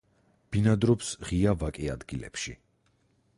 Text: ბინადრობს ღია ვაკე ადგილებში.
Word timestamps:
ბინადრობს 0.55 1.11
ღია 1.27 1.53
ვაკე 1.65 1.93
ადგილებში. 1.97 2.57